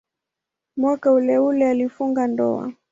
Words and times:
Mwaka 0.77 1.11
uleule 1.13 1.69
alifunga 1.69 2.27
ndoa. 2.27 2.73